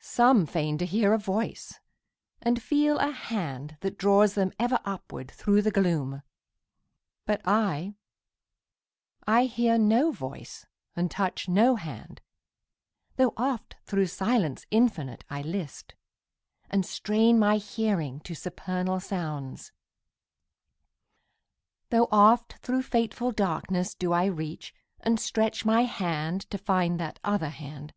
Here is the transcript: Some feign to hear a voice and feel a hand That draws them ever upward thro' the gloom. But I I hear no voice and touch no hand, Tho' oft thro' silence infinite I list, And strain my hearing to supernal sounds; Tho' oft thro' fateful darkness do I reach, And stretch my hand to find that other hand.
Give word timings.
Some 0.00 0.46
feign 0.46 0.78
to 0.78 0.86
hear 0.86 1.12
a 1.12 1.18
voice 1.18 1.80
and 2.40 2.62
feel 2.62 2.96
a 2.96 3.10
hand 3.10 3.76
That 3.80 3.98
draws 3.98 4.32
them 4.32 4.52
ever 4.58 4.80
upward 4.86 5.30
thro' 5.30 5.60
the 5.60 5.70
gloom. 5.70 6.22
But 7.26 7.42
I 7.44 7.94
I 9.26 9.44
hear 9.44 9.76
no 9.76 10.12
voice 10.12 10.64
and 10.94 11.10
touch 11.10 11.46
no 11.46 11.74
hand, 11.76 12.22
Tho' 13.16 13.34
oft 13.36 13.76
thro' 13.84 14.06
silence 14.06 14.64
infinite 14.70 15.24
I 15.28 15.42
list, 15.42 15.94
And 16.70 16.86
strain 16.86 17.38
my 17.38 17.58
hearing 17.58 18.20
to 18.20 18.34
supernal 18.34 18.98
sounds; 18.98 19.72
Tho' 21.90 22.08
oft 22.10 22.54
thro' 22.62 22.80
fateful 22.80 23.30
darkness 23.30 23.94
do 23.94 24.14
I 24.14 24.24
reach, 24.24 24.72
And 25.00 25.20
stretch 25.20 25.66
my 25.66 25.82
hand 25.82 26.48
to 26.48 26.56
find 26.56 26.98
that 26.98 27.20
other 27.22 27.50
hand. 27.50 27.92